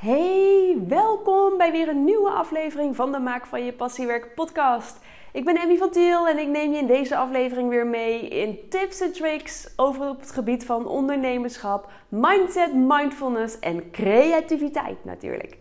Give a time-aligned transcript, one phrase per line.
[0.00, 4.98] Hey, welkom bij weer een nieuwe aflevering van de Maak van je Passiewerk podcast.
[5.32, 8.58] Ik ben Emmy van Tiel en ik neem je in deze aflevering weer mee in
[8.68, 15.58] tips en tricks over op het gebied van ondernemerschap, mindset, mindfulness en creativiteit natuurlijk.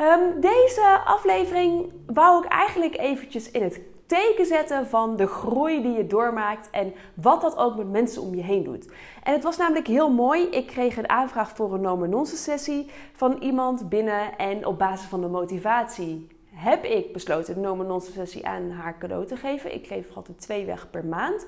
[0.00, 3.80] Um, deze aflevering wou ik eigenlijk eventjes in het
[4.12, 8.34] teken zetten van de groei die je doormaakt en wat dat ook met mensen om
[8.34, 8.92] je heen doet.
[9.22, 10.42] En het was namelijk heel mooi.
[10.42, 15.20] Ik kreeg een aanvraag voor een no sessie van iemand binnen en op basis van
[15.20, 19.74] de motivatie heb ik besloten de no sessie aan haar cadeau te geven.
[19.74, 21.46] Ik geef altijd twee weg per maand.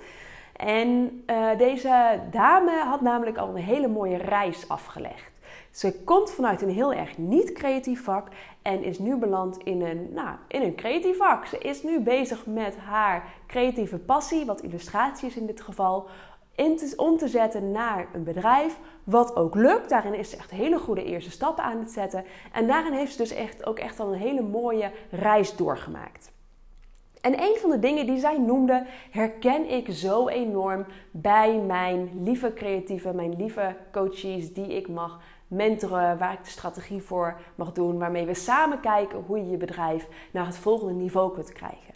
[0.56, 5.33] En uh, deze dame had namelijk al een hele mooie reis afgelegd.
[5.74, 8.28] Ze komt vanuit een heel erg niet creatief vak
[8.62, 11.46] en is nu beland in een, nou, in een creatief vak.
[11.46, 16.08] Ze is nu bezig met haar creatieve passie, wat illustratie is in dit geval,
[16.96, 18.78] om te zetten naar een bedrijf.
[19.04, 19.88] Wat ook lukt.
[19.88, 22.24] Daarin is ze echt hele goede eerste stappen aan het zetten.
[22.52, 26.32] En daarin heeft ze dus echt, ook echt al een hele mooie reis doorgemaakt.
[27.20, 32.52] En een van de dingen die zij noemde, herken ik zo enorm bij mijn lieve
[32.52, 35.20] creatieve, mijn lieve coaches die ik mag
[35.54, 39.56] mentoren, waar ik de strategie voor mag doen, waarmee we samen kijken hoe je je
[39.56, 41.94] bedrijf naar het volgende niveau kunt krijgen.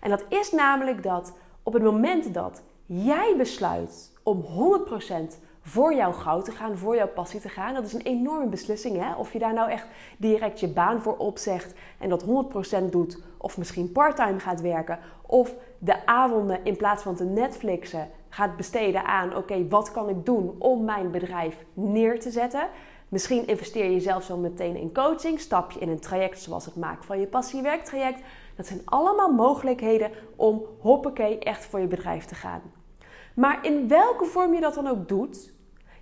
[0.00, 4.44] En dat is namelijk dat op het moment dat jij besluit om
[5.38, 7.74] 100% voor jouw goud te gaan, voor jouw passie te gaan.
[7.74, 8.96] Dat is een enorme beslissing.
[8.96, 9.14] Hè?
[9.14, 13.58] Of je daar nou echt direct je baan voor opzegt en dat 100% doet, of
[13.58, 19.36] misschien parttime gaat werken, of de avonden in plaats van te Netflixen gaat besteden aan:
[19.36, 22.68] oké, wat kan ik doen om mijn bedrijf neer te zetten?
[23.08, 26.76] Misschien investeer je zelf zo meteen in coaching, stap je in een traject zoals het
[26.76, 28.20] maken van je passiewerktraject.
[28.56, 32.62] Dat zijn allemaal mogelijkheden om hoppakee echt voor je bedrijf te gaan.
[33.34, 35.52] Maar in welke vorm je dat dan ook doet,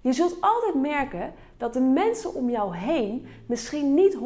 [0.01, 4.19] je zult altijd merken dat de mensen om jou heen misschien niet 100%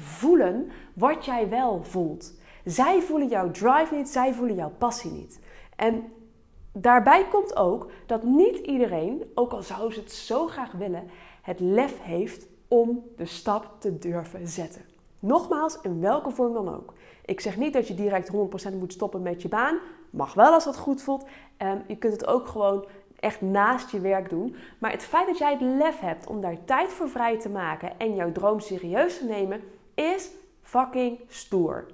[0.00, 2.34] voelen wat jij wel voelt.
[2.64, 5.40] Zij voelen jouw drive niet, zij voelen jouw passie niet.
[5.76, 6.04] En
[6.82, 11.10] daarbij komt ook dat niet iedereen, ook al zou ze het zo graag willen,
[11.42, 14.82] het lef heeft om de stap te durven zetten.
[15.18, 16.92] Nogmaals, in welke vorm dan ook.
[17.24, 18.32] Ik zeg niet dat je direct
[18.72, 19.78] 100% moet stoppen met je baan.
[20.10, 21.24] Mag wel als dat goed voelt.
[21.58, 22.84] Um, je kunt het ook gewoon
[23.20, 24.56] echt naast je werk doen.
[24.78, 27.98] Maar het feit dat jij het lef hebt om daar tijd voor vrij te maken
[27.98, 29.60] en jouw droom serieus te nemen,
[29.94, 30.30] is
[30.62, 31.86] fucking stoer.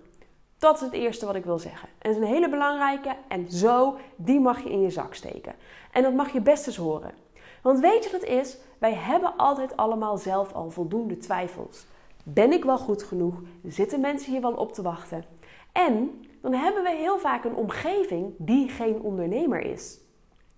[0.62, 1.88] Dat is het eerste wat ik wil zeggen.
[1.98, 5.54] En is een hele belangrijke en zo, die mag je in je zak steken.
[5.92, 7.14] En dat mag je best eens horen.
[7.62, 8.58] Want weet je wat het is?
[8.78, 11.86] Wij hebben altijd allemaal zelf al voldoende twijfels.
[12.22, 13.34] Ben ik wel goed genoeg?
[13.66, 15.24] Zitten mensen hier wel op te wachten?
[15.72, 20.00] En dan hebben we heel vaak een omgeving die geen ondernemer is.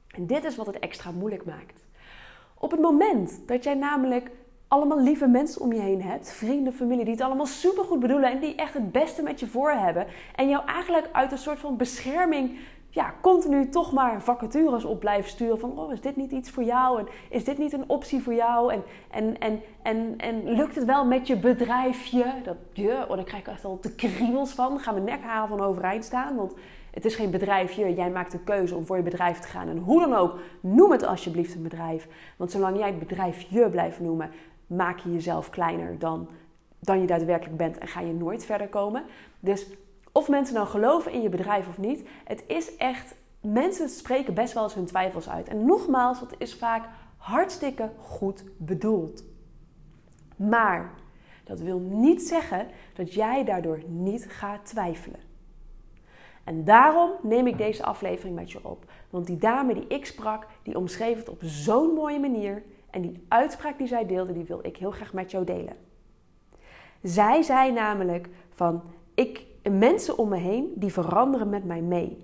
[0.08, 1.84] En dit is wat het extra moeilijk maakt.
[2.58, 4.30] Op het moment dat jij namelijk
[4.74, 8.40] allemaal lieve mensen om je heen hebt, vrienden, familie, die het allemaal supergoed bedoelen en
[8.40, 11.76] die echt het beste met je voor hebben, en jou eigenlijk uit een soort van
[11.76, 12.58] bescherming
[12.94, 15.58] ja, continu toch maar vacatures op blijven sturen.
[15.58, 16.98] Van, oh, is dit niet iets voor jou?
[16.98, 18.72] En is dit niet een optie voor jou?
[18.72, 22.24] En, en, en, en, en lukt het wel met je bedrijfje?
[22.44, 24.80] Dat, je, oh, daar krijg ik echt al de kriebels van.
[24.80, 26.36] Gaan mijn nekharen van overeind staan.
[26.36, 26.54] Want
[26.90, 27.94] het is geen bedrijfje.
[27.94, 29.68] Jij maakt een keuze om voor je bedrijf te gaan.
[29.68, 32.08] En hoe dan ook, noem het alsjeblieft een bedrijf.
[32.36, 34.30] Want zolang jij het bedrijfje blijft noemen,
[34.66, 36.28] maak je jezelf kleiner dan,
[36.78, 37.78] dan je daadwerkelijk bent.
[37.78, 39.04] En ga je nooit verder komen.
[39.40, 39.66] Dus
[40.12, 43.14] of mensen nou geloven in je bedrijf of niet, het is echt.
[43.40, 45.48] Mensen spreken best wel eens hun twijfels uit.
[45.48, 49.24] En nogmaals, het is vaak hartstikke goed bedoeld.
[50.36, 50.92] Maar
[51.44, 55.20] dat wil niet zeggen dat jij daardoor niet gaat twijfelen.
[56.44, 58.84] En daarom neem ik deze aflevering met je op.
[59.10, 62.62] Want die dame die ik sprak, die omschreef het op zo'n mooie manier.
[62.94, 65.76] En die uitspraak die zij deelde, die wil ik heel graag met jou delen.
[67.02, 68.82] Zij zei namelijk van,
[69.14, 72.18] ik, mensen om me heen, die veranderen met mij mee.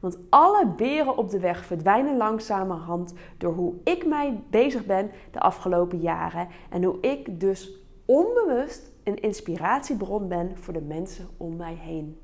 [0.00, 5.40] Want alle beren op de weg verdwijnen langzamerhand door hoe ik mij bezig ben de
[5.40, 6.48] afgelopen jaren.
[6.70, 12.20] En hoe ik dus onbewust een inspiratiebron ben voor de mensen om mij heen.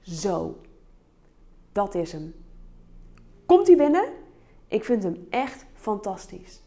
[0.00, 0.56] Zo,
[1.72, 2.34] dat is hem.
[3.46, 4.08] Komt hij binnen?
[4.68, 6.66] Ik vind hem echt fantastisch.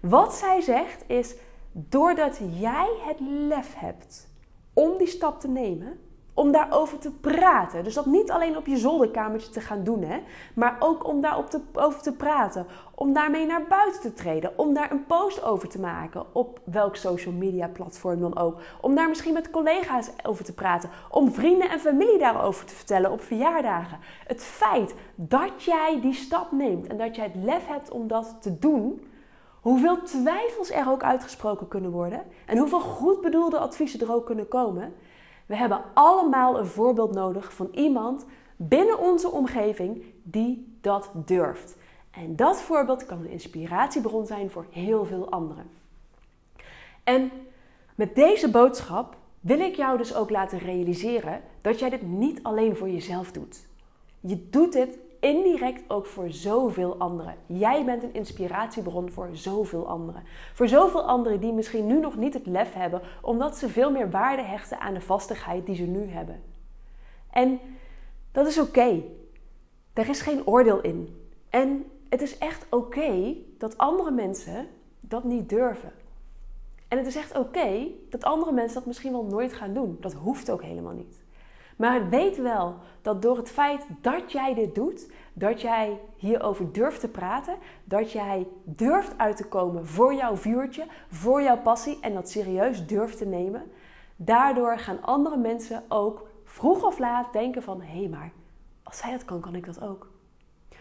[0.00, 1.34] Wat zij zegt is:
[1.72, 4.28] doordat jij het lef hebt
[4.72, 5.98] om die stap te nemen,
[6.34, 7.84] om daarover te praten.
[7.84, 10.18] Dus dat niet alleen op je zolderkamertje te gaan doen, hè,
[10.54, 12.66] maar ook om daarover te praten.
[12.94, 14.58] Om daarmee naar buiten te treden.
[14.58, 18.60] Om daar een post over te maken op welk social media platform dan ook.
[18.80, 20.90] Om daar misschien met collega's over te praten.
[21.10, 23.98] Om vrienden en familie daarover te vertellen op verjaardagen.
[24.26, 28.36] Het feit dat jij die stap neemt en dat jij het lef hebt om dat
[28.40, 29.04] te doen,
[29.60, 34.48] Hoeveel twijfels er ook uitgesproken kunnen worden en hoeveel goed bedoelde adviezen er ook kunnen
[34.48, 34.94] komen.
[35.46, 38.24] We hebben allemaal een voorbeeld nodig van iemand
[38.56, 41.76] binnen onze omgeving die dat durft.
[42.10, 45.70] En dat voorbeeld kan een inspiratiebron zijn voor heel veel anderen.
[47.04, 47.30] En
[47.94, 52.76] met deze boodschap wil ik jou dus ook laten realiseren dat jij dit niet alleen
[52.76, 53.66] voor jezelf doet.
[54.20, 57.34] Je doet dit indirect ook voor zoveel anderen.
[57.46, 60.22] Jij bent een inspiratiebron voor zoveel anderen.
[60.54, 64.10] Voor zoveel anderen die misschien nu nog niet het lef hebben, omdat ze veel meer
[64.10, 66.42] waarde hechten aan de vastigheid die ze nu hebben.
[67.30, 67.60] En
[68.32, 69.02] dat is oké.
[69.92, 71.16] Er is geen oordeel in.
[71.50, 74.68] En het is echt oké dat andere mensen
[75.00, 75.92] dat niet durven.
[76.88, 79.96] En het is echt oké dat andere mensen dat misschien wel nooit gaan doen.
[80.00, 81.19] Dat hoeft ook helemaal niet.
[81.80, 87.00] Maar weet wel dat door het feit dat jij dit doet, dat jij hierover durft
[87.00, 87.54] te praten,
[87.84, 92.86] dat jij durft uit te komen voor jouw vuurtje, voor jouw passie en dat serieus
[92.86, 93.62] durft te nemen,
[94.16, 98.32] daardoor gaan andere mensen ook vroeg of laat denken van hé maar
[98.82, 100.10] als zij dat kan, kan ik dat ook.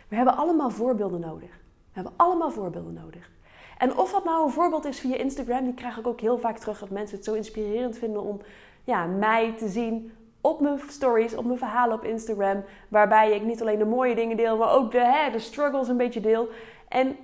[0.07, 1.49] We hebben allemaal voorbeelden nodig.
[1.49, 3.31] We hebben allemaal voorbeelden nodig.
[3.77, 6.57] En of dat nou een voorbeeld is via Instagram, die krijg ik ook heel vaak
[6.57, 8.41] terug dat mensen het zo inspirerend vinden om
[8.83, 10.11] ja, mij te zien
[10.41, 12.63] op mijn stories, op mijn verhalen op Instagram.
[12.87, 15.97] Waarbij ik niet alleen de mooie dingen deel, maar ook de, hè, de struggles een
[15.97, 16.47] beetje deel.
[16.87, 17.17] En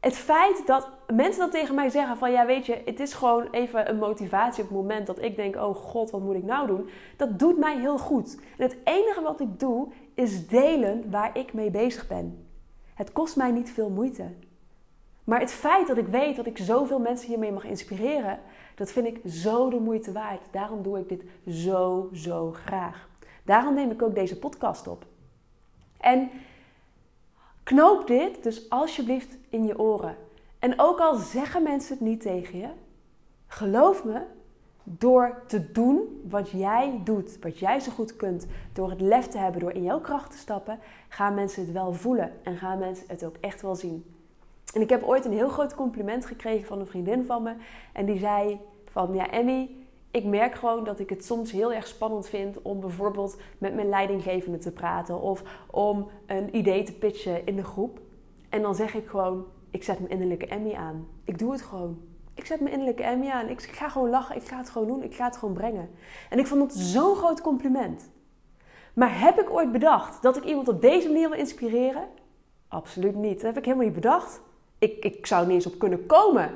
[0.00, 3.48] het feit dat mensen dat tegen mij zeggen van ja weet je, het is gewoon
[3.50, 6.66] even een motivatie op het moment dat ik denk, oh god, wat moet ik nou
[6.66, 6.88] doen?
[7.16, 8.38] Dat doet mij heel goed.
[8.58, 12.46] En het enige wat ik doe is delen waar ik mee bezig ben.
[12.94, 14.24] Het kost mij niet veel moeite.
[15.26, 18.38] Maar het feit dat ik weet dat ik zoveel mensen hiermee mag inspireren,
[18.74, 20.40] dat vind ik zo de moeite waard.
[20.50, 23.08] Daarom doe ik dit zo, zo graag.
[23.44, 25.06] Daarom neem ik ook deze podcast op.
[25.98, 26.30] En
[27.62, 30.16] knoop dit dus alsjeblieft in je oren.
[30.58, 32.68] En ook al zeggen mensen het niet tegen je,
[33.46, 34.22] geloof me,
[34.82, 39.38] door te doen wat jij doet, wat jij zo goed kunt, door het lef te
[39.38, 40.78] hebben, door in jouw kracht te stappen,
[41.08, 44.15] gaan mensen het wel voelen en gaan mensen het ook echt wel zien.
[44.76, 47.54] En ik heb ooit een heel groot compliment gekregen van een vriendin van me.
[47.92, 49.70] En die zei van, ja Emmy,
[50.10, 53.88] ik merk gewoon dat ik het soms heel erg spannend vind om bijvoorbeeld met mijn
[53.88, 58.00] leidinggevende te praten of om een idee te pitchen in de groep.
[58.48, 61.08] En dan zeg ik gewoon, ik zet mijn innerlijke Emmy aan.
[61.24, 61.98] Ik doe het gewoon.
[62.34, 63.48] Ik zet mijn innerlijke Emmy aan.
[63.48, 64.36] Ik ga gewoon lachen.
[64.36, 65.02] Ik ga het gewoon doen.
[65.02, 65.90] Ik ga het gewoon brengen.
[66.30, 68.10] En ik vond het zo'n groot compliment.
[68.94, 72.08] Maar heb ik ooit bedacht dat ik iemand op deze manier wil inspireren?
[72.68, 73.34] Absoluut niet.
[73.34, 74.44] Dat heb ik helemaal niet bedacht.
[74.78, 76.50] Ik, ik zou niet eens op kunnen komen.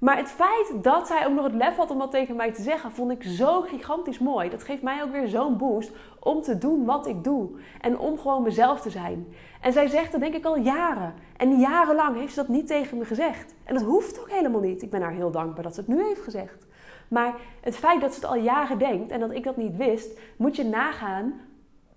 [0.00, 2.62] Maar het feit dat zij ook nog het lef had om dat tegen mij te
[2.62, 4.50] zeggen, vond ik zo gigantisch mooi.
[4.50, 7.48] Dat geeft mij ook weer zo'n boost om te doen wat ik doe.
[7.80, 9.34] En om gewoon mezelf te zijn.
[9.60, 11.14] En zij zegt dat denk ik al jaren.
[11.36, 13.54] En jarenlang heeft ze dat niet tegen me gezegd.
[13.64, 14.82] En dat hoeft ook helemaal niet.
[14.82, 16.66] Ik ben haar heel dankbaar dat ze het nu heeft gezegd.
[17.08, 20.18] Maar het feit dat ze het al jaren denkt en dat ik dat niet wist,
[20.36, 21.40] moet je nagaan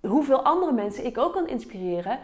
[0.00, 2.18] hoeveel andere mensen ik ook kan inspireren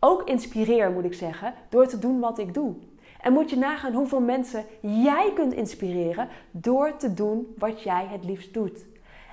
[0.00, 2.74] ook inspireer, moet ik zeggen, door te doen wat ik doe.
[3.20, 8.24] En moet je nagaan hoeveel mensen jij kunt inspireren door te doen wat jij het
[8.24, 8.84] liefst doet.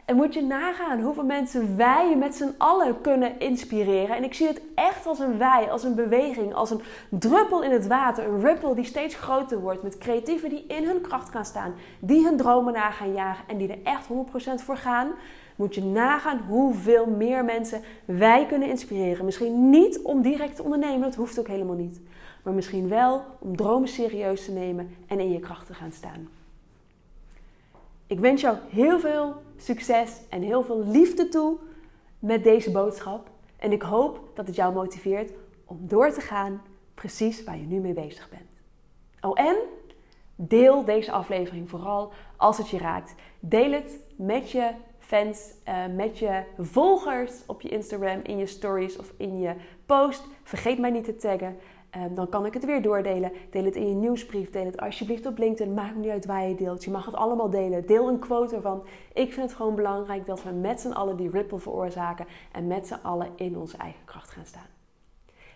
[0.05, 4.15] En moet je nagaan hoeveel mensen wij met z'n allen kunnen inspireren.
[4.15, 7.71] En ik zie het echt als een wij, als een beweging, als een druppel in
[7.71, 8.27] het water.
[8.27, 9.83] Een ripple die steeds groter wordt.
[9.83, 11.73] Met creatieven die in hun kracht gaan staan.
[11.99, 15.07] Die hun dromen na gaan jagen en die er echt 100% voor gaan
[15.55, 19.25] moet je nagaan hoeveel meer mensen wij kunnen inspireren.
[19.25, 21.99] Misschien niet om direct te ondernemen, dat hoeft ook helemaal niet.
[22.43, 26.29] Maar misschien wel om dromen serieus te nemen en in je kracht te gaan staan.
[28.07, 31.57] Ik wens jou heel veel succes en heel veel liefde toe
[32.19, 33.29] met deze boodschap.
[33.57, 35.31] En ik hoop dat het jou motiveert
[35.65, 36.61] om door te gaan
[36.93, 38.49] precies waar je nu mee bezig bent.
[39.21, 39.55] Oh, en
[40.35, 43.15] deel deze aflevering vooral als het je raakt.
[43.39, 44.71] Deel het met je
[45.03, 49.53] fans, uh, met je volgers op je Instagram, in je stories of in je
[49.85, 50.23] post.
[50.43, 51.57] Vergeet mij niet te taggen.
[51.97, 53.31] Um, dan kan ik het weer doordelen.
[53.49, 54.49] Deel het in je nieuwsbrief.
[54.49, 55.73] Deel het alsjeblieft op LinkedIn.
[55.73, 56.83] Maakt niet uit waar je deelt.
[56.83, 57.85] Je mag het allemaal delen.
[57.85, 58.83] Deel een quote ervan.
[59.13, 62.25] Ik vind het gewoon belangrijk dat we met z'n allen die ripple veroorzaken.
[62.51, 64.67] En met z'n allen in onze eigen kracht gaan staan.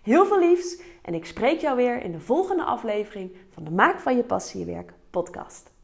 [0.02, 0.82] Heel veel liefs.
[1.02, 4.94] En ik spreek jou weer in de volgende aflevering van de Maak van je Passiewerk
[5.10, 5.77] podcast.